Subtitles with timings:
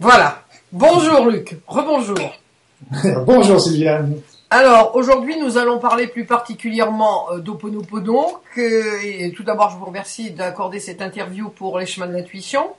[0.00, 0.42] Voilà.
[0.72, 1.56] Bonjour Luc.
[1.68, 2.18] Rebonjour.
[3.26, 4.20] Bonjour Sylviane.
[4.50, 8.40] Alors aujourd'hui nous allons parler plus particulièrement euh, d'Oponopono.
[8.54, 12.72] Que, et tout d'abord je vous remercie d'accorder cette interview pour les chemins de l'intuition.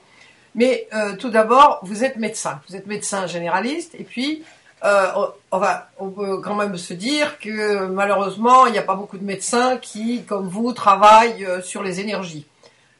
[0.54, 4.42] Mais euh, tout d'abord vous êtes médecin, vous êtes médecin généraliste et puis
[4.84, 5.06] euh,
[5.50, 9.16] on, va, on peut quand même se dire que malheureusement il n'y a pas beaucoup
[9.16, 12.46] de médecins qui, comme vous, travaillent sur les énergies.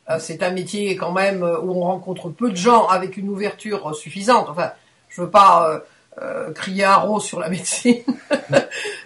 [0.09, 3.29] Euh, c'est un métier quand même euh, où on rencontre peu de gens avec une
[3.29, 4.47] ouverture suffisante.
[4.49, 4.71] Enfin,
[5.09, 5.83] je veux pas
[6.23, 8.03] euh, crier un rose sur la médecine,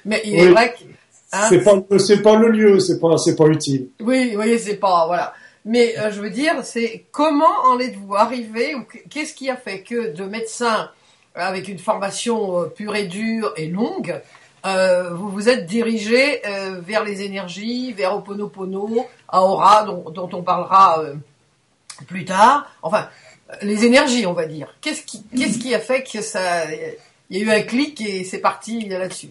[0.04, 0.84] mais il est vrai que
[1.32, 3.88] hein, c'est pas c'est pas le lieu, c'est pas c'est pas utile.
[4.00, 5.32] Oui, oui, c'est pas voilà.
[5.64, 9.82] Mais euh, je veux dire, c'est comment en êtes-vous arrivé ou qu'est-ce qui a fait
[9.82, 10.90] que de médecin
[11.34, 14.20] avec une formation pure et dure et longue,
[14.66, 20.42] euh, vous vous êtes dirigé euh, vers les énergies, vers Oponopono, Aura, dont, dont on
[20.42, 21.14] parlera euh,
[22.06, 22.66] plus tard.
[22.82, 23.08] Enfin,
[23.62, 24.74] les énergies, on va dire.
[24.80, 26.18] Qu'est-ce qui, a fait que
[27.30, 29.30] y a eu un clic et c'est parti là-dessus?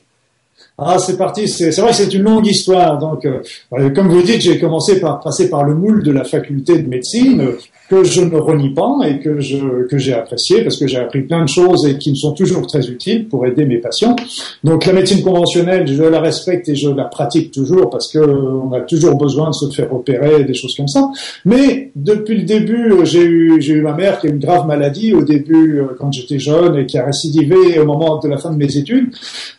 [0.77, 1.47] Ah, c'est parti.
[1.47, 2.97] C'est vrai que c'est une longue histoire.
[2.97, 3.41] Donc, euh,
[3.71, 7.55] comme vous dites, j'ai commencé par passer par le moule de la faculté de médecine
[7.89, 11.21] que je ne renie pas et que je que j'ai apprécié parce que j'ai appris
[11.21, 14.15] plein de choses et qui me sont toujours très utiles pour aider mes patients.
[14.63, 18.71] Donc, la médecine conventionnelle, je la respecte et je la pratique toujours parce que on
[18.73, 21.09] a toujours besoin de se faire opérer, des choses comme ça.
[21.45, 25.13] Mais depuis le début, j'ai eu j'ai eu ma mère qui a une grave maladie
[25.13, 28.51] au début euh, quand j'étais jeune et qui a récidivé au moment de la fin
[28.51, 29.09] de mes études.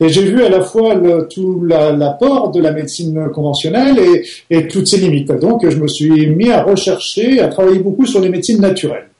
[0.01, 4.69] Et j'ai vu à la fois le tout l'apport de la médecine conventionnelle et, et,
[4.69, 5.33] toutes ses limites.
[5.33, 9.11] Donc, je me suis mis à rechercher, à travailler beaucoup sur les médecines naturelles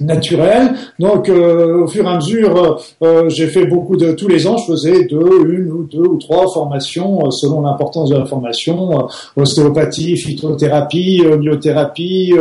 [0.00, 0.74] naturelles.
[0.98, 4.56] Donc, euh, au fur et à mesure, euh, j'ai fait beaucoup de tous les ans,
[4.56, 9.06] je faisais deux, une ou deux ou trois formations euh, selon l'importance de la formation
[9.36, 12.34] ostéopathie, phytothérapie, biothérapie,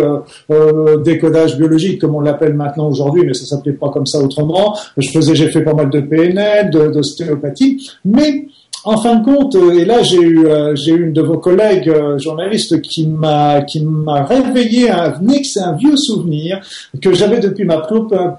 [1.04, 4.78] décodage biologique comme on l'appelle maintenant aujourd'hui, mais ça s'appelait pas comme ça autrement.
[4.98, 8.48] Je faisais, j'ai fait pas mal de PNL, d'ostéopathie, mais
[8.86, 11.40] en fin de compte, euh, et là j'ai eu euh, j'ai eu une de vos
[11.40, 15.14] collègues euh, journalistes qui m'a qui m'a réveillé un
[15.44, 16.62] c'est un vieux souvenir
[17.02, 17.82] que j'avais depuis ma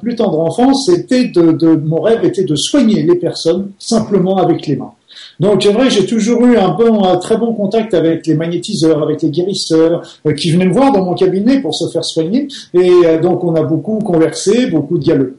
[0.00, 0.86] plus, tendre enfance.
[0.86, 4.92] C'était de, de mon rêve était de soigner les personnes simplement avec les mains.
[5.40, 9.02] Donc c'est vrai, j'ai toujours eu un bon, un très bon contact avec les magnétiseurs,
[9.02, 10.02] avec les guérisseurs,
[10.36, 12.48] qui venaient me voir dans mon cabinet pour se faire soigner.
[12.72, 15.32] Et donc on a beaucoup conversé, beaucoup dialogué.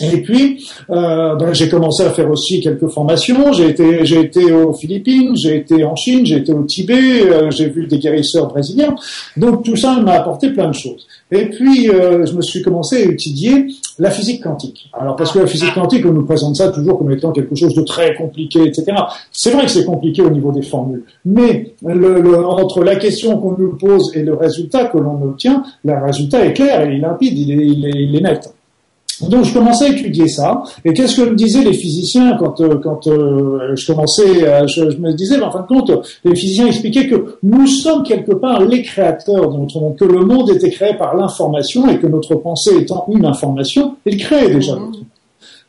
[0.00, 3.52] Et puis, euh, j'ai commencé à faire aussi quelques formations.
[3.52, 7.50] J'ai été, j'ai été aux Philippines, j'ai été en Chine, j'ai été au Tibet, euh,
[7.50, 8.94] j'ai vu des guérisseurs brésiliens.
[9.36, 11.06] Donc tout ça m'a apporté plein de choses.
[11.30, 13.66] Et puis, euh, je me suis commencé à étudier
[13.98, 14.88] la physique quantique.
[14.92, 17.74] Alors parce que la physique quantique, on nous présente ça toujours comme étant quelque chose
[17.74, 18.92] de très compliqué, etc.
[19.32, 23.38] C'est vrai que c'est compliqué au niveau des formules, mais le, le, entre la question
[23.38, 27.00] qu'on nous pose et le résultat que l'on obtient, le résultat est clair, il est
[27.00, 28.54] limpide, il est, il est, il est net.
[29.22, 30.62] Donc je commençais à étudier ça.
[30.84, 34.96] Et qu'est-ce que me disaient les physiciens quand euh, quand euh, je commençais je, je,
[34.98, 35.90] me disais, en fin de compte,
[36.24, 40.24] les physiciens expliquaient que nous sommes quelque part les créateurs de notre monde, que le
[40.24, 44.72] monde était créé par l'information et que notre pensée étant une information, elle crée déjà
[44.72, 45.04] notre monde.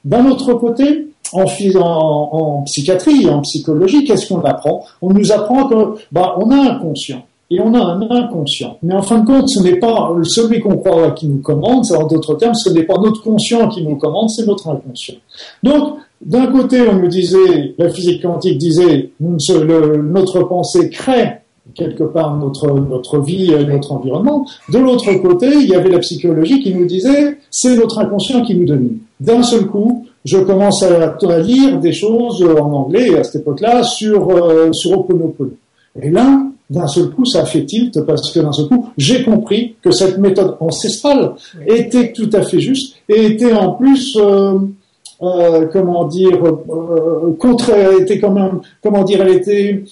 [0.05, 4.85] D'un autre côté, en, en, en psychiatrie, en psychologie, qu'est-ce qu'on apprend?
[5.01, 8.77] On nous apprend que bah, on a un conscient et on a un inconscient.
[8.83, 12.05] Mais en fin de compte, ce n'est pas celui qu'on croit qui nous commande, en
[12.05, 15.15] d'autres termes, ce n'est pas notre conscient qui nous commande, c'est notre inconscient.
[15.63, 21.39] Donc, d'un côté, on nous disait, la physique quantique disait, notre pensée crée
[21.75, 24.45] quelque part notre, notre vie et notre environnement.
[24.71, 28.55] De l'autre côté, il y avait la psychologie qui nous disait, c'est notre inconscient qui
[28.55, 28.97] nous domine.
[29.19, 34.29] D'un seul coup, je commence à, lire des choses en anglais à cette époque-là sur,
[34.29, 35.51] euh, sur Oponopono.
[36.01, 39.23] Et là, d'un seul coup, ça a fait tilt parce que d'un seul coup, j'ai
[39.23, 41.33] compris que cette méthode ancestrale
[41.65, 44.59] était tout à fait juste et était en plus, euh,
[45.23, 49.83] euh, comment dire, euh, contre, était quand même, comment dire, elle était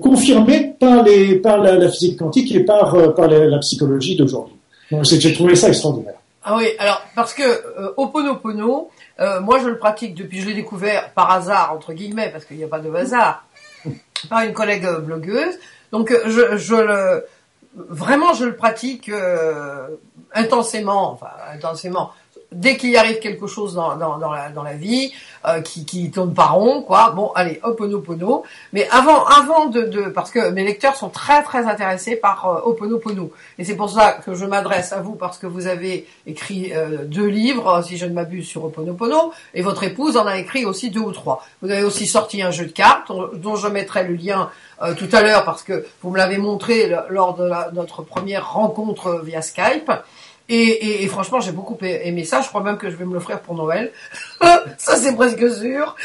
[0.00, 4.54] confirmée par les, par la, la, physique quantique et par, par la, la psychologie d'aujourd'hui.
[4.90, 6.14] Donc j'ai trouvé ça extraordinaire.
[6.44, 8.90] Ah oui, alors parce que euh, Oponopono,
[9.40, 12.64] moi je le pratique depuis, je l'ai découvert par hasard entre guillemets parce qu'il n'y
[12.64, 13.44] a pas de hasard,
[14.28, 15.54] par une collègue blogueuse.
[15.92, 17.26] Donc euh, je, je le
[17.74, 19.88] vraiment je le pratique euh,
[20.32, 22.12] intensément, enfin intensément.
[22.52, 25.12] Dès qu'il arrive quelque chose dans, dans, dans, la, dans la vie
[25.46, 27.10] euh, qui, qui tourne pas rond, quoi.
[27.10, 28.44] Bon, allez, Oponopono.
[28.72, 32.60] Mais avant, avant de, de, parce que mes lecteurs sont très très intéressés par euh,
[32.70, 36.72] Oponopono, et c'est pour ça que je m'adresse à vous parce que vous avez écrit
[36.72, 40.64] euh, deux livres, si je ne m'abuse, sur Oponopono, et votre épouse en a écrit
[40.64, 41.44] aussi deux ou trois.
[41.62, 44.50] Vous avez aussi sorti un jeu de cartes dont je mettrai le lien
[44.82, 49.22] euh, tout à l'heure parce que vous me l'avez montré lors de notre première rencontre
[49.24, 49.90] via Skype.
[50.48, 52.40] Et, et, franchement, j'ai beaucoup aimé ça.
[52.40, 53.90] Je crois même que je vais me l'offrir pour Noël.
[54.40, 55.96] ça, c'est presque sûr.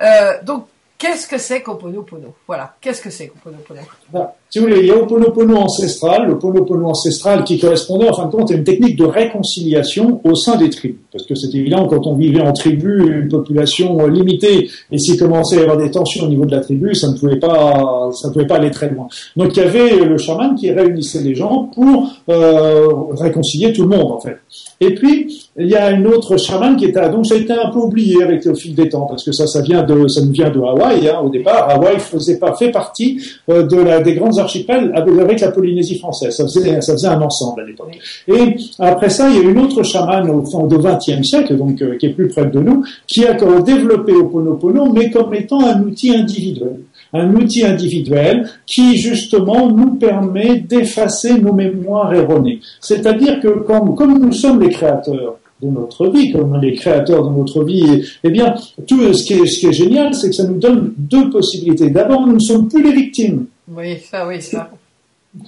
[0.00, 0.66] Euh, donc,
[0.98, 2.34] qu'est-ce que c'est qu'Oponopono?
[2.46, 3.80] Voilà, qu'est-ce que c'est qu'Oponopono?
[4.10, 8.26] Bah, Si vous voulez, il y a Oponopono ancestral, l'Oponopono ancestral qui correspondait en fin
[8.26, 11.00] de compte à une technique de réconciliation au sein des tribus.
[11.10, 15.56] Parce que c'est évident, quand on vivait en tribu, une population limitée, et s'il commençait
[15.56, 18.28] à y avoir des tensions au niveau de la tribu, ça ne pouvait pas, ça
[18.28, 19.08] ne pouvait pas aller très loin.
[19.36, 22.86] Donc il y avait le chaman qui réunissait les gens pour euh,
[23.18, 24.36] réconcilier tout le monde, en fait.
[24.80, 27.70] Et puis, il y a une autre chaman qui était, donc ça a été un
[27.70, 30.32] peu oublié avec le fil des temps, parce que ça, ça vient de, ça nous
[30.32, 31.68] vient de Hawaï, hein, au départ.
[31.68, 33.20] Hawaï faisait pas, fait partie
[33.50, 36.36] euh, de la, des grandes archipels avec la Polynésie française.
[36.36, 37.98] Ça faisait, ça faisait un ensemble à l'époque.
[38.28, 41.80] Et après ça, il y a une autre chamane au fond du XXe siècle, donc,
[41.82, 45.82] euh, qui est plus près de nous, qui a développé Oponopono, mais comme étant un
[45.82, 46.76] outil individuel
[47.12, 52.60] un outil individuel qui justement nous permet d'effacer nos mémoires erronées.
[52.80, 57.34] C'est-à-dire que comme, comme nous sommes les créateurs de notre vie, comme les créateurs de
[57.34, 58.54] notre vie, eh bien,
[58.86, 61.90] tout ce qui est, ce qui est génial, c'est que ça nous donne deux possibilités.
[61.90, 63.46] D'abord, nous ne sommes plus les victimes.
[63.68, 64.70] Oui, ça, oui, ça.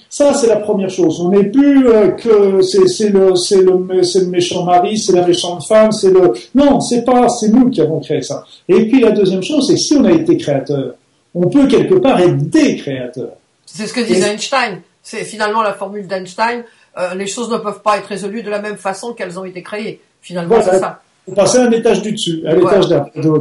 [0.09, 1.21] Ça, c'est la première chose.
[1.21, 5.27] On n'est plus euh, que c'est le c'est le c'est le méchant mari, c'est la
[5.27, 8.45] méchante femme, c'est le non, c'est pas c'est nous qui avons créé ça.
[8.69, 10.95] Et puis la deuxième chose, c'est si on a été créateur,
[11.35, 13.33] on peut quelque part être des créateurs.
[13.65, 14.81] C'est ce que disait Einstein.
[15.03, 16.65] C'est finalement la formule d'Einstein.
[16.99, 19.63] Euh, les choses ne peuvent pas être résolues de la même façon qu'elles ont été
[19.63, 20.03] créées.
[20.21, 22.43] Finalement, c'est ça vous passez un étage du dessus.
[22.47, 22.89] À l'étage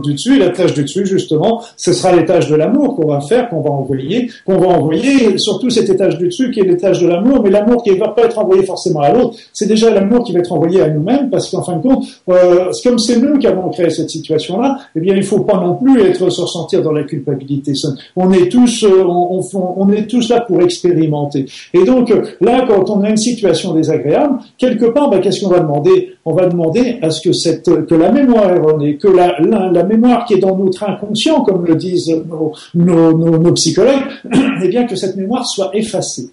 [0.04, 3.62] du dessus, l'étage du dessus, justement, ce sera l'étage de l'amour qu'on va faire, qu'on
[3.62, 7.42] va envoyer, qu'on va envoyer, surtout cet étage du dessus qui est l'étage de l'amour,
[7.44, 10.34] mais l'amour qui ne va pas être envoyé forcément à l'autre, c'est déjà l'amour qui
[10.34, 13.48] va être envoyé à nous-mêmes, parce qu'en fin de compte, euh, comme c'est nous qui
[13.48, 16.92] avons créé cette situation-là, eh bien, il faut pas non plus être se ressentir dans
[16.92, 17.74] la culpabilité.
[18.16, 21.46] On est tous, euh, on, on, est tous là pour expérimenter.
[21.74, 25.60] Et donc, là, quand on a une situation désagréable, quelque part, bah, qu'est-ce qu'on va
[25.60, 26.17] demander?
[26.30, 30.26] On va demander à ce que cette que la mémoire erronée, que la, la, mémoire
[30.26, 34.04] qui est dans notre inconscient, comme le disent nos, nos, nos, psychologues,
[34.62, 36.30] eh bien que cette mémoire soit effacée.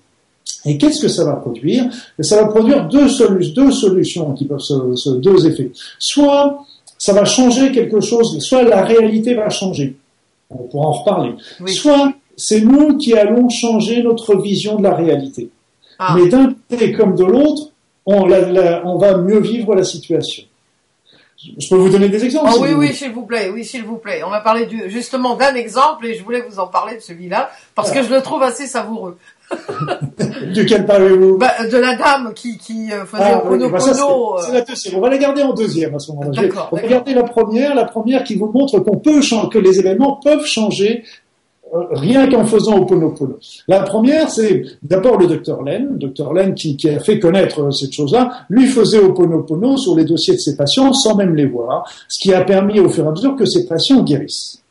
[0.65, 1.85] Et qu'est-ce que ça va produire?
[2.19, 3.07] Ça va produire deux,
[3.55, 5.71] deux solutions qui peuvent se, deux effets.
[6.01, 6.65] Soit
[6.99, 9.95] ça va changer quelque chose, soit la réalité va changer.
[10.51, 11.35] On pourra en reparler.
[11.69, 15.51] Soit c'est nous qui allons changer notre vision de la réalité.
[16.01, 16.17] Ah.
[16.19, 17.71] Mais d'un côté comme de l'autre,
[18.07, 18.31] on,
[18.85, 20.45] on va mieux vivre la situation.
[21.59, 22.51] Je peux vous donner des exemples.
[22.55, 24.23] Oh, oui, oui, s'il vous plaît, oui, s'il vous plaît.
[24.25, 27.51] On va parler du, justement d'un exemple et je voulais vous en parler de celui-là
[27.75, 29.19] parce que je le trouve assez savoureux.
[30.55, 31.37] Duquel parlez-vous?
[31.37, 34.97] Bah, De la dame qui, qui euh, faisait ah, oui, bah C'est la deuxième.
[34.97, 36.43] On va la garder en deuxième à ce moment-là.
[36.73, 39.79] On va garder la première, la première qui vous montre qu'on peut changer, que les
[39.79, 41.05] événements peuvent changer
[41.91, 43.39] rien qu'en faisant Oponopono.
[43.69, 47.93] La première, c'est d'abord le docteur Len, docteur Len qui, a fait connaître euh, cette
[47.93, 52.23] chose-là, lui faisait Oponopono sur les dossiers de ses patients sans même les voir, ce
[52.23, 54.63] qui a permis au fur et à mesure que ces patients guérissent.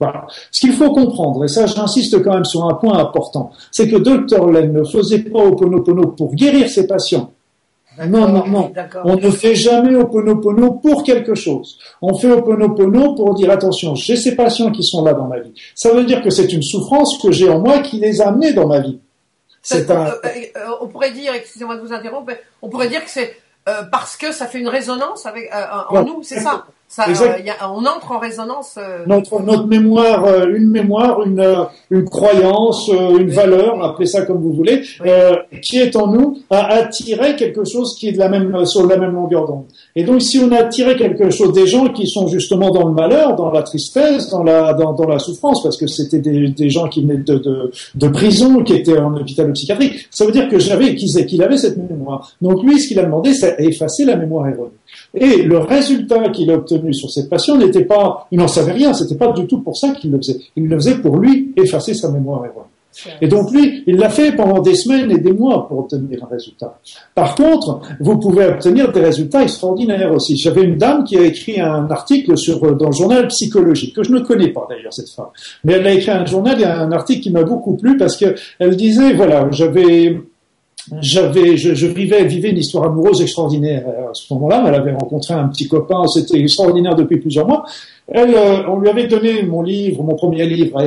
[0.00, 0.26] Voilà.
[0.50, 3.96] Ce qu'il faut comprendre, et ça j'insiste quand même sur un point important, c'est que
[3.96, 7.30] docteur Len ne faisait pas Oponopono pour guérir ses patients,
[8.06, 8.72] non, non, non.
[9.04, 11.78] On ne fait jamais Oponopono pour quelque chose.
[12.02, 15.52] On fait Oponopono pour dire attention, j'ai ces patients qui sont là dans ma vie.
[15.74, 18.52] Ça veut dire que c'est une souffrance que j'ai en moi qui les a amenés
[18.52, 18.98] dans ma vie.
[19.62, 20.06] C'est un...
[20.08, 23.36] Euh, euh, on pourrait dire, excusez-moi de vous interrompre, on pourrait dire que c'est
[23.66, 25.50] euh, parce que ça fait une résonance avec
[25.88, 26.66] en nous, c'est ça?
[26.94, 28.76] Ça, euh, on entre en résonance.
[28.78, 31.44] Euh, notre, notre mémoire, euh, une mémoire, une,
[31.90, 34.82] une croyance, une valeur, appelez ça comme vous voulez,
[35.60, 38.96] qui est en nous, a attiré quelque chose qui est de la même, sur la
[38.96, 39.64] même longueur d'onde.
[39.96, 42.94] Et donc, si on a attiré quelque chose des gens qui sont justement dans le
[42.94, 46.70] malheur, dans la tristesse, dans la, dans, dans la souffrance, parce que c'était des, des
[46.70, 50.48] gens qui venaient de, de, de, prison, qui étaient en hôpital psychiatrique, ça veut dire
[50.48, 52.30] que j'avais, qu'il avait cette mémoire.
[52.40, 54.70] Donc lui, ce qu'il a demandé, c'est effacer la mémoire erronée.
[55.14, 58.92] Et le résultat qu'il a obtenu sur cette passion n'était pas, il n'en savait rien,
[58.94, 60.38] c'était pas du tout pour ça qu'il le faisait.
[60.56, 62.68] Il le faisait pour lui effacer sa mémoire erronée.
[63.20, 66.28] Et donc lui, il l'a fait pendant des semaines et des mois pour obtenir un
[66.28, 66.78] résultat.
[67.14, 70.36] Par contre, vous pouvez obtenir des résultats extraordinaires aussi.
[70.36, 74.12] J'avais une dame qui a écrit un article sur, dans le journal psychologique, que je
[74.12, 75.26] ne connais pas d'ailleurs cette femme.
[75.64, 78.34] Mais elle a écrit un journal et un article qui m'a beaucoup plu parce que
[78.58, 80.20] elle disait, voilà, j'avais
[81.00, 84.64] j'avais, je, je, vivais, vivais une histoire amoureuse extraordinaire à ce moment-là.
[84.68, 87.64] Elle avait rencontré un petit copain, c'était extraordinaire depuis plusieurs mois.
[88.08, 90.78] Elle, euh, on lui avait donné mon livre, mon premier livre,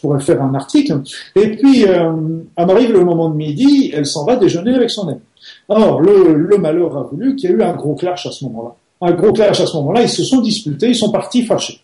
[0.00, 1.00] pour faire un article.
[1.34, 2.12] Et puis, euh,
[2.56, 5.20] elle m'arrive le moment de midi, elle s'en va déjeuner avec son ami.
[5.68, 8.44] Or, le, le malheur a voulu qu'il y ait eu un gros clash à ce
[8.44, 8.74] moment-là.
[9.02, 11.80] Un gros clash à ce moment-là, ils se sont disputés, ils sont partis fâchés.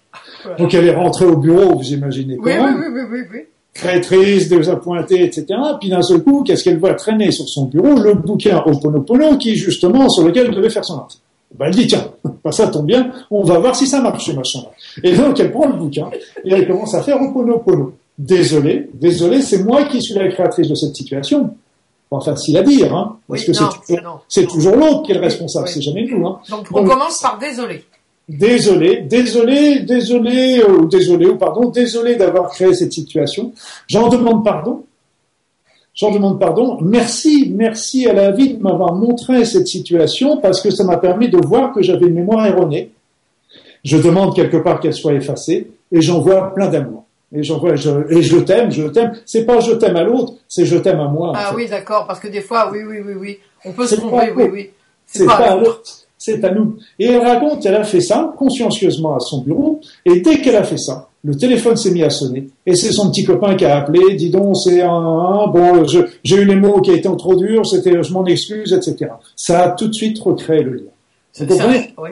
[0.59, 3.41] Donc elle est rentrée au bureau, vous imaginez oui, oui, oui, oui, oui.
[3.77, 5.47] Créatrice, désappointée, etc.
[5.81, 7.95] Puis d'un seul coup, qu'est-ce qu'elle voit traîner sur son bureau?
[7.95, 11.23] Le bouquin Oponopono qui, justement, sur lequel elle devait faire son article.
[11.57, 12.11] Ben, elle dit, tiens,
[12.45, 14.71] ben, ça tombe bien, on va voir si ça marche, machin-là.
[15.03, 16.11] Et donc, elle prend le bouquin
[16.45, 17.93] et elle commence à faire Oponopono.
[18.19, 21.55] Désolé, désolé, c'est moi qui suis la créatrice de cette situation.
[22.09, 23.53] Pas facile à dire, hein, parce que
[24.29, 26.27] c'est toujours, l'autre qui est le responsable, c'est jamais nous.
[26.27, 26.39] Hein.
[26.49, 27.85] Donc, on commence par désolé.
[28.29, 33.53] Désolé, désolé, désolé, euh, ou désolé, ou pardon, désolé d'avoir créé cette situation.
[33.87, 34.85] J'en demande pardon.
[35.95, 36.79] J'en demande pardon.
[36.81, 41.29] Merci, merci à la vie de m'avoir montré cette situation parce que ça m'a permis
[41.29, 42.91] de voir que j'avais une mémoire erronée.
[43.85, 47.05] Je demande quelque part qu'elle soit effacée et j'en vois plein d'amour.
[47.33, 47.55] Et je,
[48.11, 49.13] et je t'aime, je t'aime.
[49.25, 51.33] C'est pas je t'aime à l'autre, c'est je t'aime à moi.
[51.35, 54.33] Ah oui, d'accord, parce que des fois, oui, oui, oui, oui, on peut se tromper,
[54.35, 54.71] oui, oui.
[55.07, 56.77] C'est pas, pas à l'autre c'est à nous.
[56.99, 60.65] Et elle raconte qu'elle a fait ça consciencieusement à son bureau, et dès qu'elle a
[60.65, 63.77] fait ça, le téléphone s'est mis à sonner, et c'est son petit copain qui a
[63.79, 68.03] appelé, dis donc, c'est un, bon, j'ai eu les mots qui étaient trop durs, c'était,
[68.03, 69.13] je m'en excuse, etc.
[69.37, 70.91] Ça a tout de suite recréé le lien.
[71.33, 72.11] C'est oui,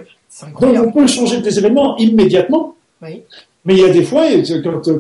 [0.61, 2.75] Donc on peut changer des événements immédiatement.
[3.03, 3.23] Oui.
[3.67, 4.25] Mais il y a des fois,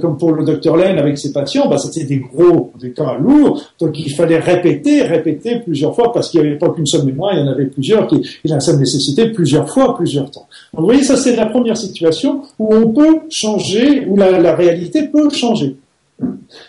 [0.01, 3.63] comme pour le docteur Lane avec ses patients, bah, c'était des gros, des cas lourds,
[3.79, 7.35] donc il fallait répéter, répéter plusieurs fois parce qu'il n'y avait pas qu'une seule mémoire,
[7.35, 10.47] il y en avait plusieurs qui, ça nécessitait plusieurs fois, plusieurs temps.
[10.73, 15.09] Donc vous voyez, ça c'est la première situation où on peut changer, où la, réalité
[15.09, 15.77] peut changer.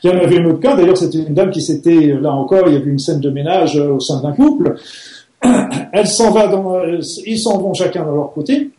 [0.03, 2.63] Il y en avait un autre cas, d'ailleurs c'était une dame qui s'était, là encore,
[2.67, 4.75] il y avait une scène de ménage au sein d'un couple.
[5.93, 6.77] Elle s'en va dans,
[7.25, 8.71] ils s'en vont chacun de leur côté.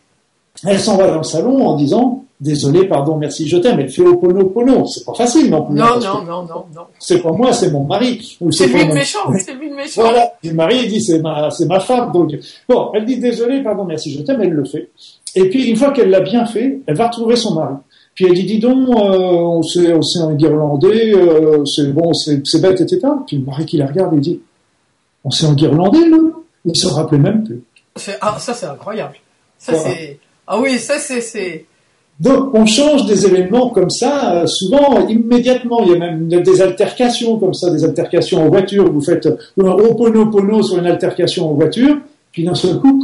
[0.65, 3.79] Elle s'en va dans le salon en disant, désolé, pardon, merci, je t'aime.
[3.79, 4.85] Elle fait oponopono.
[4.85, 5.75] C'est pas facile non plus.
[5.75, 6.85] Non, non, non, non, non.
[6.99, 8.37] C'est pas moi, c'est mon mari.
[8.51, 10.01] C'est lui le méchant, c'est lui le méchant.
[10.01, 10.33] Voilà.
[10.43, 12.11] le mari, dit, c'est ma, c'est ma femme.
[12.11, 12.33] Donc,
[12.67, 14.89] bon, elle dit désolé, pardon, merci, je t'aime, elle le fait.
[15.35, 17.75] Et puis, une fois qu'elle l'a bien fait, elle va retrouver son mari.
[18.17, 22.41] Puis elle dit, dis donc, euh, on s'est, on s'est enguirlandé, euh, c'est bon, c'est,
[22.47, 22.99] c'est bête, etc.
[23.27, 24.41] Puis le mari qui la regarde, il dit,
[25.23, 26.43] on s'est enguirlandé, nous?
[26.65, 27.61] Il se rappelait même plus.
[28.19, 29.17] Ah, ça, c'est incroyable.
[29.59, 31.65] Ça, c'est, ah oui, ça, c'est,
[32.19, 35.83] donc on change des événements comme ça, euh, souvent immédiatement.
[35.83, 38.91] Il y a même des altercations comme ça, des altercations en voiture.
[38.91, 41.97] Vous faites un oponopono sur une altercation en voiture,
[42.31, 42.99] puis d'un seul coup,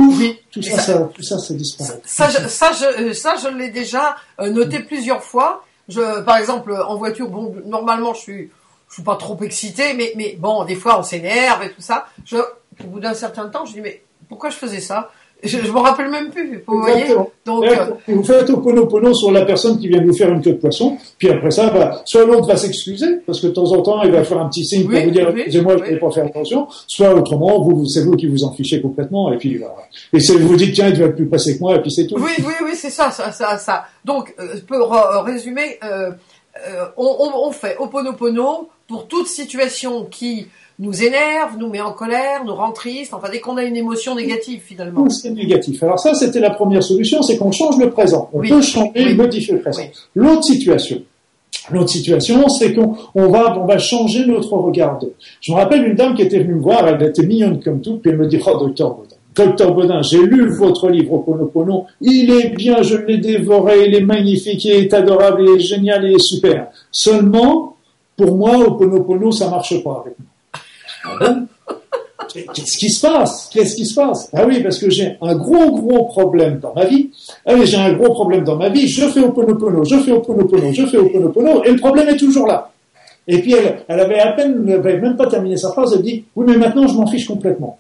[0.51, 2.01] tout, ça, ça, tout ça, ça disparaît.
[2.05, 5.63] Ça, je, ça, je, euh, ça, je l'ai déjà euh, noté plusieurs fois.
[5.89, 8.49] Je, par exemple, en voiture, bon, normalement, je suis,
[8.89, 12.07] je suis pas trop excité, mais, mais bon, des fois, on s'énerve et tout ça.
[12.25, 15.11] Je, au bout d'un certain temps, je dis, mais pourquoi je faisais ça?
[15.43, 16.63] Je, je me rappelle même plus.
[16.65, 17.05] Vous voyez
[17.45, 20.53] Donc, euh, vous faites au pono sur la personne qui vient vous faire une queue
[20.53, 23.81] de poisson, puis après ça, bah, soit l'autre va s'excuser parce que de temps en
[23.81, 26.11] temps il va faire un petit signe pour vous dire excusez-moi, je ne vais pas
[26.11, 26.67] faire attention.
[26.87, 29.75] Soit autrement, vous, c'est vous qui vous en fichez complètement et puis voilà.
[30.13, 32.07] Et vous vous dites tiens, il va être plus passé que moi et puis c'est
[32.07, 32.15] tout.
[32.15, 33.85] Oui, oui, oui, c'est ça, ça, ça, ça.
[34.05, 36.11] Donc, euh, pour euh, résumer, euh,
[36.67, 40.47] euh, on, on, on fait Oponopono pour toute situation qui
[40.79, 44.15] nous énerve, nous met en colère, nous rend triste, enfin dès qu'on a une émotion
[44.15, 45.09] négative finalement.
[45.09, 45.81] C'est négatif.
[45.83, 48.29] Alors ça, c'était la première solution, c'est qu'on change le présent.
[48.33, 49.83] On peut changer, modifier le présent.
[50.15, 51.01] L'autre situation,
[51.71, 54.99] L'autre situation, c'est qu'on on va, on va changer notre regard.
[55.39, 57.97] Je me rappelle une dame qui était venue me voir, elle était mignonne comme tout,
[57.97, 62.31] puis elle me dit, oh, docteur Baudin, docteur Baudin, j'ai lu votre livre Oponopono, il
[62.31, 66.15] est bien, je l'ai dévoré, il est magnifique, il est adorable, il est génial, il
[66.15, 66.67] est super.
[66.91, 67.77] Seulement,
[68.17, 70.32] pour moi, Oponopono, ça marche pas avec moi.
[71.03, 71.35] Ah
[72.33, 73.49] Qu'est-ce qui se passe?
[73.53, 74.29] Qu'est-ce qui se passe?
[74.33, 77.11] Ah oui, parce que j'ai un gros, gros problème dans ma vie.
[77.45, 78.87] Ah oui, j'ai un gros problème dans ma vie.
[78.87, 82.71] Je fais Oponopono, je fais Oponopono, je fais Oponopono, et le problème est toujours là.
[83.27, 86.01] Et puis elle, elle avait à peine, elle avait même pas terminé sa phrase, elle
[86.01, 87.79] dit, oui, mais maintenant je m'en fiche complètement.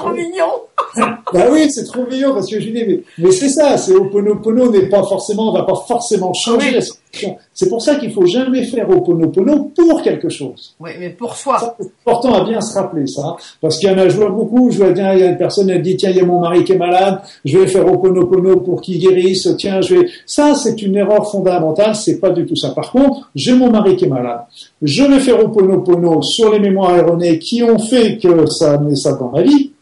[0.00, 0.52] C'est trop mignon
[1.32, 4.70] bah oui, c'est trop mignon parce que je dis, mais, mais c'est ça, c'est Oponopono
[4.70, 7.36] n'est pas forcément, on va pas forcément changer la situation.
[7.52, 10.74] C'est pour ça qu'il faut jamais faire Oponopono pour quelque chose.
[10.80, 11.76] Oui, mais pour soi.
[11.78, 14.70] C'est important à bien se rappeler ça, parce qu'il y en a, je vois beaucoup,
[14.70, 16.40] je vois bien, il y a une personne, elle dit, tiens, il y a mon
[16.40, 20.54] mari qui est malade, je vais faire Oponopono pour qu'il guérisse, tiens, je vais, ça,
[20.54, 22.70] c'est une erreur fondamentale, c'est pas du tout ça.
[22.70, 24.42] Par contre, j'ai mon mari qui est malade,
[24.82, 29.12] je vais faire Oponopono sur les mémoires erronées qui ont fait que ça met ça
[29.12, 29.72] dans ma vie,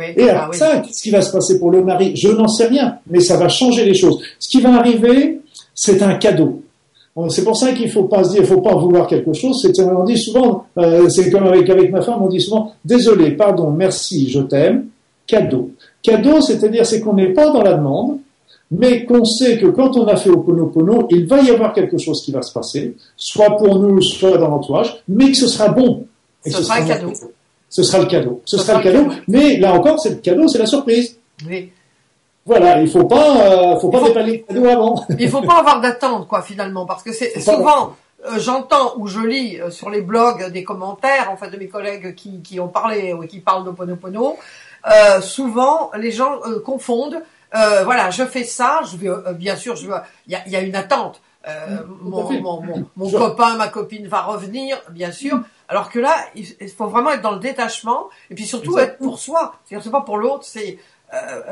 [0.00, 2.66] et après ah ça, qu'est-ce qui va se passer pour le mari Je n'en sais
[2.66, 4.22] rien, mais ça va changer les choses.
[4.38, 5.40] Ce qui va arriver,
[5.74, 6.62] c'est un cadeau.
[7.28, 9.60] C'est pour ça qu'il faut pas se dire, il faut pas vouloir quelque chose.
[9.60, 13.32] C'est, on dit souvent, euh, c'est comme avec, avec ma femme, on dit souvent, désolé,
[13.32, 14.86] pardon, merci, je t'aime,
[15.26, 15.70] cadeau.
[16.02, 18.18] Cadeau, c'est-à-dire, c'est qu'on n'est pas dans la demande,
[18.70, 22.22] mais qu'on sait que quand on a fait Oponopono, il va y avoir quelque chose
[22.24, 26.06] qui va se passer, soit pour nous, soit dans l'entourage, mais que ce sera bon.
[26.46, 27.12] Et ce, sera un cadeau
[27.72, 28.42] ce sera le cadeau.
[28.44, 29.08] Ce, sera, le cadeau.
[29.28, 31.18] Mais là encore, c'est le cadeau, c'est la surprise.
[31.48, 31.72] Oui.
[32.44, 35.06] Voilà, il faut pas, euh, faut pas déballer le cadeau avant.
[35.18, 39.20] il faut pas avoir d'attente, quoi, finalement, parce que c'est souvent, euh, j'entends ou je
[39.20, 42.68] lis euh, sur les blogs des commentaires, en fait, de mes collègues qui, qui ont
[42.68, 44.36] parlé ou qui parlent d'Oponopono,
[44.86, 47.22] euh, souvent les gens euh, confondent.
[47.52, 49.86] voilà, je fais ça, je vais, bien sûr, je
[50.26, 51.22] il y a, y a, une attente.
[52.02, 55.40] mon, mon, mon, mon copain, ma copine va revenir, bien sûr.
[55.72, 59.18] Alors que là, il faut vraiment être dans le détachement et puis surtout être pour
[59.18, 59.54] soi.
[59.64, 60.44] C'est-à-dire c'est pas pour l'autre.
[60.44, 60.78] C'est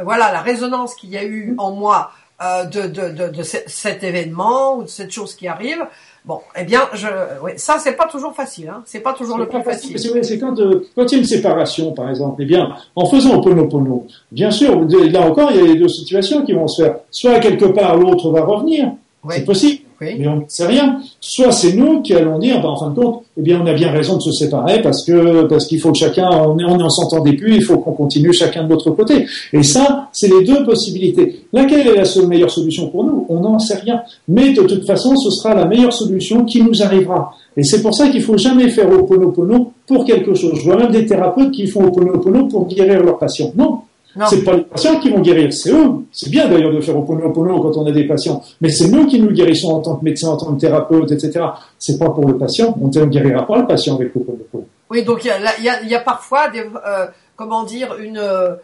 [0.05, 4.77] voilà la résonance qu'il y a eu en moi de, de, de, de, cet événement
[4.77, 5.87] ou de cette chose qui arrive.
[6.27, 7.07] Bon, eh bien, je,
[7.43, 8.83] ouais, ça c'est pas toujours facile, hein.
[8.85, 9.99] C'est pas toujours le plus facile.
[9.99, 12.43] C'est quand, euh, quand il y a une séparation, par exemple.
[12.43, 16.53] Eh bien, en faisant Ponopono, bien sûr, là encore, il y a deux situations qui
[16.53, 16.97] vont se faire.
[17.11, 18.93] Soit quelque part l'autre va revenir,
[19.31, 19.85] c'est possible.
[20.01, 20.99] Mais on ne sait rien.
[21.21, 23.75] Soit c'est nous qui allons dire, ben, en fin de compte, eh bien, on a
[23.75, 27.35] bien raison de se séparer parce que parce qu'il faut que chacun, on on s'entendait
[27.35, 29.27] plus, il faut qu'on continue chacun de l'autre côté.
[29.53, 31.45] Et ça, c'est les deux possibilités.
[31.53, 33.27] Laquelle est la seule meilleure solution pour nous?
[33.29, 34.01] On n'en sait rien.
[34.29, 37.35] Mais de toute façon, ce sera la meilleure solution qui nous arrivera.
[37.57, 40.53] Et c'est pour ça qu'il faut jamais faire au ponopono pour quelque chose.
[40.61, 43.53] Je vois même des thérapeutes qui font au ponopono pour guérir leurs patients.
[43.57, 43.81] Non,
[44.29, 45.91] c'est pas les patients qui vont guérir, c'est eux.
[46.13, 49.07] C'est bien d'ailleurs de faire au Oponopono quand on a des patients, mais c'est nous
[49.07, 51.45] qui nous guérissons en tant que médecin, en tant que thérapeute, etc.
[51.79, 52.77] C'est pas pour le patient.
[52.81, 54.67] On ne guérira pas le patient avec l'Oponopono.
[54.91, 58.19] Oui, donc il y a, y, a, y a, parfois des, euh, comment dire, une,
[58.19, 58.55] euh,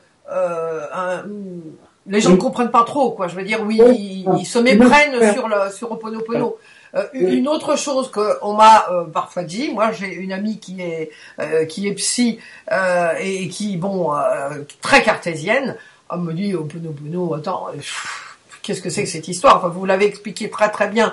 [0.93, 1.23] un,
[2.09, 3.29] les gens ne comprennent pas trop, quoi.
[3.29, 3.81] Je veux dire, oui,
[4.39, 6.57] ils, se méprennent sur le sur Oponopono.
[6.95, 11.11] Euh, une autre chose qu'on m'a euh, parfois dit, moi j'ai une amie qui est
[11.41, 12.39] euh, qui est psy
[13.21, 14.13] et qui bon
[14.81, 15.77] très cartésienne,
[16.13, 17.69] elle me dit oh bono attends
[18.63, 19.59] qu'est-ce que c'est que cette histoire?
[19.59, 21.13] Enfin, vous l'avez expliqué très très bien.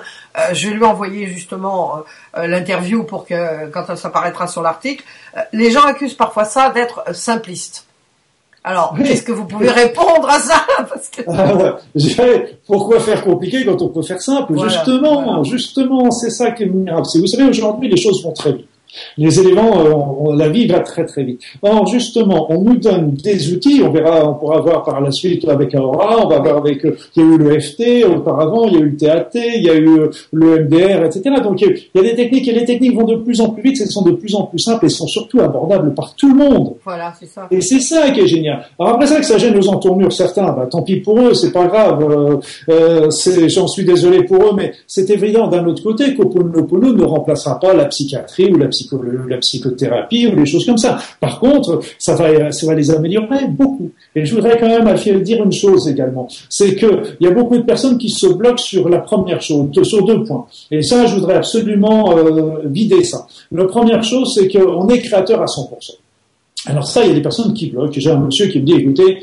[0.52, 2.02] je vais lui envoyer justement
[2.36, 5.04] l'interview pour que quand ça apparaîtra sur l'article.
[5.52, 7.86] les gens accusent parfois ça d'être simpliste.
[8.66, 11.20] Alors, qu'est-ce que vous pouvez répondre à ça Parce que...
[11.28, 11.76] Ah,
[12.66, 14.58] pourquoi faire compliqué quand on peut faire simple?
[14.58, 17.06] Justement, justement, c'est ça qui est admirable.
[17.14, 18.68] Vous savez, aujourd'hui, les choses vont très vite.
[19.18, 21.40] Les éléments, euh, la vie va très très vite.
[21.62, 25.46] Or, justement, on nous donne des outils, on verra, on pourra voir par la suite
[25.48, 28.74] avec Aura, on va voir avec, euh, il y a eu le FT auparavant, il
[28.74, 31.22] y a eu le TAT, il y a eu euh, le MDR, etc.
[31.42, 33.80] Donc, il y a des techniques et les techniques vont de plus en plus vite,
[33.80, 36.74] elles sont de plus en plus simples et sont surtout abordables par tout le monde.
[36.84, 37.46] Voilà, c'est ça.
[37.50, 38.64] Et c'est ça qui est génial.
[38.78, 41.52] Alors après ça, que ça gêne aux entournures certains, bah, tant pis pour eux, c'est
[41.52, 42.04] pas grave,
[42.68, 43.10] euh,
[43.48, 47.74] j'en suis désolé pour eux, mais c'est évident d'un autre côté qu'Oponopono ne remplacera pas
[47.74, 48.68] la psychiatrie ou la
[49.28, 50.98] la psychothérapie ou des choses comme ça.
[51.20, 53.90] Par contre, ça va, ça va les améliorer beaucoup.
[54.14, 56.86] Et je voudrais quand même dire une chose également, c'est que
[57.20, 60.24] il y a beaucoup de personnes qui se bloquent sur la première chose, sur deux
[60.24, 60.46] points.
[60.70, 63.26] Et ça, je voudrais absolument euh, vider ça.
[63.52, 65.96] La première chose, c'est qu'on est créateur à 100%.
[66.66, 67.92] Alors ça, il y a des personnes qui bloquent.
[67.96, 69.18] J'ai un monsieur qui me dit, écoutez,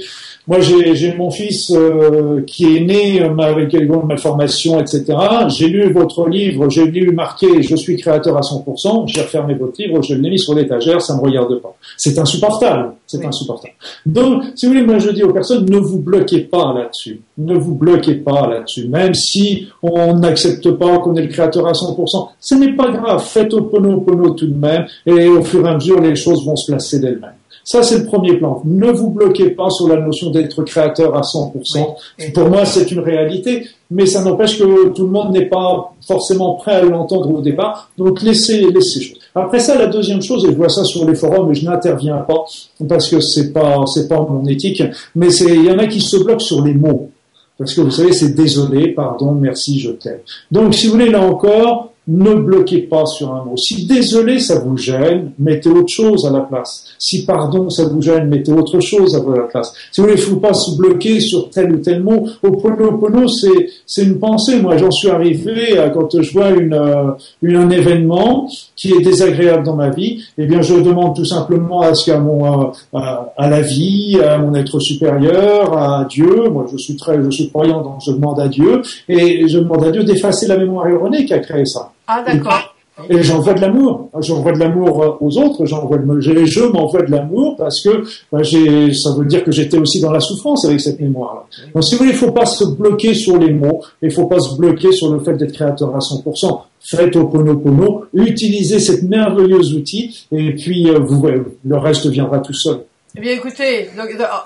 [0.47, 5.05] moi, j'ai mon fils euh, qui est né euh, avec une malformation, etc.
[5.49, 9.79] J'ai lu votre livre, j'ai lu marqué «Je suis créateur à 100%, j'ai refermé votre
[9.79, 13.73] livre, je l'ai mis sur l'étagère, ça me regarde pas.» C'est insupportable, c'est insupportable.
[14.05, 17.21] Donc, si vous voulez, moi je dis aux personnes, ne vous bloquez pas là-dessus.
[17.37, 18.87] Ne vous bloquez pas là-dessus.
[18.87, 23.23] Même si on n'accepte pas qu'on est le créateur à 100%, ce n'est pas grave.
[23.23, 26.43] Faites au pono pono tout de même, et au fur et à mesure, les choses
[26.45, 27.40] vont se placer d'elles-mêmes.
[27.71, 28.61] Ça, c'est le premier plan.
[28.65, 32.33] Ne vous bloquez pas sur la notion d'être créateur à 100%.
[32.33, 36.55] Pour moi, c'est une réalité, mais ça n'empêche que tout le monde n'est pas forcément
[36.55, 37.89] prêt à l'entendre au départ.
[37.97, 39.13] Donc, laissez, laissez.
[39.33, 42.17] Après ça, la deuxième chose, et je vois ça sur les forums, et je n'interviens
[42.17, 42.43] pas
[42.89, 44.83] parce que c'est pas, c'est pas mon éthique,
[45.15, 47.09] mais c'est, il y en a qui se bloquent sur les mots.
[47.57, 50.19] Parce que vous savez, c'est désolé, pardon, merci, je t'aime.
[50.51, 53.55] Donc, si vous voulez, là encore, ne bloquez pas sur un mot.
[53.57, 56.85] Si désolé, ça vous gêne, mettez autre chose à la place.
[56.97, 59.71] Si pardon, ça vous gêne, mettez autre chose à la place.
[59.91, 62.27] Si vous voulez, ne faut pas se bloquer sur tel ou tel mot.
[62.43, 64.59] Au pono pono, c'est, c'est une pensée.
[64.59, 67.11] Moi, j'en suis arrivé à, quand je vois une, euh,
[67.43, 71.81] une, un événement qui est désagréable dans ma vie, eh bien, je demande tout simplement
[71.81, 76.49] à ce qu'à mon, euh, à, à, la vie, à mon être supérieur, à Dieu.
[76.49, 79.83] Moi, je suis très, je suis croyant, donc je demande à Dieu et je demande
[79.83, 81.91] à Dieu d'effacer la mémoire erronée qui a créé ça.
[82.07, 82.73] Ah, d'accord.
[83.09, 84.09] Et j'envoie de l'amour.
[84.19, 85.65] J'envoie de l'amour euh, aux autres.
[85.65, 89.77] J'envoie de, je m'envoie de l'amour parce que bah, j'ai, ça veut dire que j'étais
[89.77, 91.45] aussi dans la souffrance avec cette mémoire-là.
[91.73, 93.81] Donc, si vous voulez, il faut pas se bloquer sur les mots.
[94.01, 96.61] Il faut pas se bloquer sur le fait d'être créateur à 100%.
[96.83, 101.25] Faites au pono utilisez cette merveilleuse outil et puis euh, vous,
[101.63, 102.79] le reste viendra tout seul.
[103.13, 103.89] Eh bien, écoutez,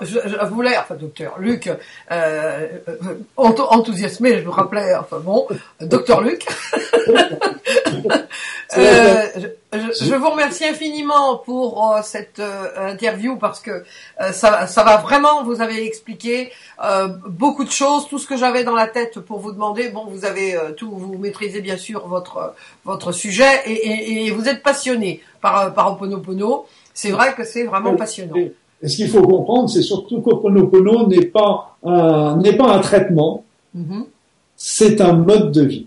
[0.00, 1.70] je, je, voulais, enfin, docteur Luc,
[2.10, 2.66] euh,
[3.36, 5.46] enthousiasmé, je me rappelais, enfin bon,
[5.80, 6.44] docteur Luc.
[8.76, 9.26] euh,
[9.72, 13.84] je, je, vous remercie infiniment pour euh, cette euh, interview parce que
[14.20, 16.50] euh, ça, ça va vraiment, vous avez expliqué
[17.28, 19.90] beaucoup de choses, tout ce que j'avais dans la tête pour vous demander.
[19.90, 24.48] Bon, vous avez tout, vous maîtrisez bien sûr votre votre sujet et, et, et vous
[24.48, 26.66] êtes passionné par par Oponopono.
[26.96, 28.36] C'est vrai que c'est vraiment passionnant.
[28.36, 33.44] Et ce qu'il faut comprendre, c'est surtout qu'Oponopono n'est pas un, n'est pas un traitement,
[33.76, 34.04] mm-hmm.
[34.56, 35.86] c'est un mode de vie.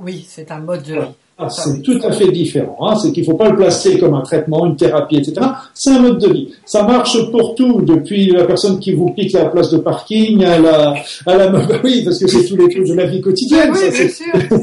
[0.00, 1.14] Oui, c'est un mode de vie.
[1.38, 2.76] Ah, c'est tout à fait différent.
[2.80, 2.96] Hein.
[2.96, 5.46] C'est qu'il ne faut pas le placer comme un traitement, une thérapie, etc.
[5.74, 6.52] C'est un mode de vie.
[6.64, 10.58] Ça marche pour tout, depuis la personne qui vous pique la place de parking à
[10.58, 11.52] la, à la,
[11.84, 13.70] oui, parce que c'est tous les trucs de la vie quotidienne.
[13.72, 14.58] Oui, bien sûr.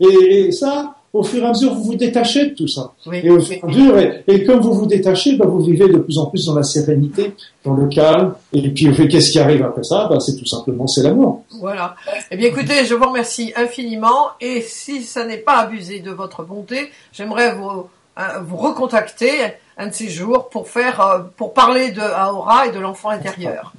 [0.00, 2.92] et, ça, au fur et à mesure, vous vous détachez de tout ça.
[3.12, 5.98] et au fur et à mesure, et, comme vous vous détachez, bah, vous vivez de
[5.98, 7.32] plus en plus dans la sérénité,
[7.64, 8.34] dans le calme.
[8.52, 10.08] Et puis, qu'est-ce qui arrive après ça?
[10.10, 11.44] Bah, C'est tout simplement, c'est l'amour.
[11.60, 11.94] Voilà.
[12.32, 14.30] Eh bien, écoutez, je vous remercie infiniment.
[14.40, 17.86] Et si ça n'est pas abusé de votre bonté, j'aimerais vous,
[18.18, 19.30] euh, vous recontacter
[19.78, 23.72] un de ces jours pour faire, euh, pour parler de Aura et de l'enfant intérieur.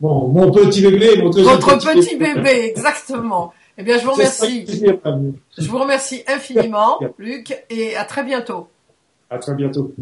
[0.00, 3.52] Bon, mon petit bébé, mon Votre petit bébé, exactement.
[3.78, 4.66] Eh bien, je vous remercie.
[5.58, 8.68] Je vous remercie infiniment, Luc, et à très bientôt.
[9.30, 9.92] À très bientôt.